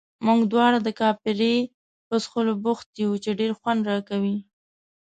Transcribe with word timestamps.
موږ 0.25 0.39
دواړه 0.51 0.79
د 0.83 0.89
کاپري 0.99 1.55
په 2.07 2.15
څښلو 2.23 2.53
بوخت 2.63 2.89
یو، 3.03 3.11
چې 3.23 3.29
ډېر 3.39 3.51
خوند 3.59 3.81
راکوي. 3.91 4.37